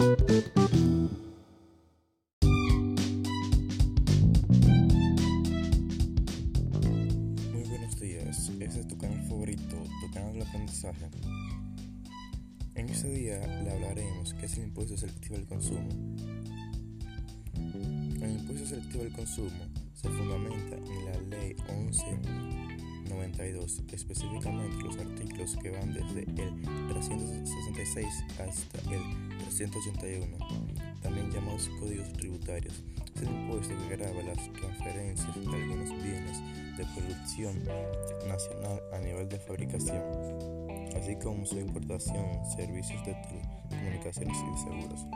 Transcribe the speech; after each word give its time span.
Muy 0.00 0.16
buenos 7.68 8.00
días, 8.00 8.48
este 8.48 8.64
es 8.64 8.88
tu 8.88 8.96
canal 8.96 9.20
favorito, 9.28 9.76
tu 10.00 10.10
canal 10.10 10.32
del 10.32 10.44
aprendizaje. 10.44 11.10
En 12.76 12.88
este 12.88 13.10
día 13.10 13.46
le 13.62 13.72
hablaremos 13.72 14.32
qué 14.32 14.46
es 14.46 14.56
el 14.56 14.64
impuesto 14.64 14.96
selectivo 14.96 15.36
al 15.36 15.46
consumo. 15.46 15.90
El 18.22 18.38
impuesto 18.38 18.68
selectivo 18.68 19.04
al 19.04 19.12
consumo 19.12 19.66
se 19.92 20.08
fundamenta 20.08 20.76
en 20.76 21.04
la 21.04 21.20
ley 21.28 21.54
1192, 21.68 23.82
específicamente 23.92 24.82
los 24.82 24.96
artículos 24.96 25.58
que 25.62 25.68
van 25.68 25.92
desde 25.92 26.22
el 26.22 26.52
366 27.84 28.24
hasta 28.38 28.78
el 28.92 29.38
381, 29.38 30.36
también 31.02 31.30
llamados 31.30 31.70
códigos 31.80 32.12
tributarios. 32.12 32.82
Es 33.16 33.22
el 33.22 33.28
impuesto 33.28 33.74
que 33.88 33.96
grava 33.96 34.22
las 34.22 34.52
transferencias 34.52 35.34
de 35.34 35.56
algunos 35.56 36.02
bienes 36.02 36.38
de 36.76 36.84
producción 36.94 37.64
nacional 38.28 38.80
a 38.92 38.98
nivel 38.98 39.28
de 39.28 39.38
fabricación, 39.38 40.02
así 40.94 41.16
como 41.16 41.46
su 41.46 41.58
importación, 41.58 42.26
servicios 42.54 43.02
de 43.06 43.14
telecomunicaciones 43.14 44.36
y 44.36 44.50
de 44.50 44.58
seguros. 44.58 45.06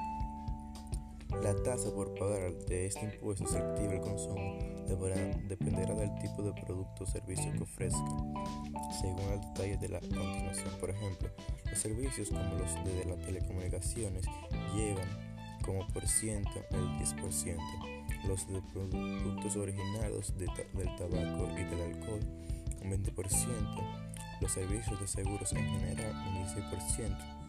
La 1.43 1.55
tasa 1.65 1.91
por 1.91 2.15
pagar 2.15 2.55
de 2.67 2.87
este 2.87 3.05
impuesto 3.05 3.47
selectivo 3.47 3.91
al 3.91 4.01
consumo 4.01 4.74
dependerá 4.85 5.95
del 5.95 6.15
tipo 6.19 6.43
de 6.43 6.53
producto 6.63 7.05
o 7.05 7.07
servicio 7.07 7.53
que 7.53 7.63
ofrezca, 7.63 7.99
según 9.01 9.33
el 9.33 9.41
detalle 9.41 9.77
de 9.79 9.89
la 9.89 10.01
continuación. 10.01 10.71
Por 10.81 10.91
ejemplo, 10.91 11.31
los 11.69 11.79
servicios 11.79 12.29
como 12.29 12.55
los 12.55 12.75
de 12.85 13.05
las 13.05 13.19
telecomunicaciones 13.27 14.25
llevan 14.75 15.09
como 15.63 15.87
por 15.89 16.07
ciento 16.07 16.65
el 16.71 16.89
10%, 16.99 17.59
los 18.29 18.47
de 18.49 18.61
productos 18.73 19.57
originados 19.57 20.37
de 20.37 20.47
del 20.75 20.97
tabaco 20.97 21.49
y 21.53 21.65
del 21.65 21.95
alcohol 21.95 22.21
un 22.83 22.91
20%, 22.91 24.41
los 24.41 24.53
servicios 24.53 25.01
de 25.01 25.07
seguros 25.07 25.53
en 25.55 25.65
general 25.65 26.13
un 26.29 26.45
16%, 26.45 27.45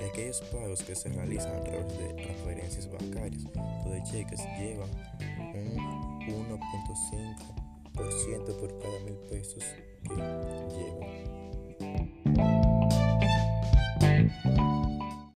y 0.00 0.04
aquellos 0.04 0.40
pagos 0.52 0.82
que 0.82 0.94
se 0.94 1.08
realizan 1.10 1.54
a 1.54 1.62
través 1.62 1.98
de 1.98 2.14
transferencias 2.14 2.90
bancarias 2.90 3.44
o 3.84 3.90
de 3.90 4.02
cheques 4.02 4.40
llevan 4.58 4.90
un 5.58 6.20
1.5% 6.20 8.56
por 8.58 8.78
cada 8.78 8.98
mil 9.00 9.16
pesos 9.30 9.64
que. 10.02 10.65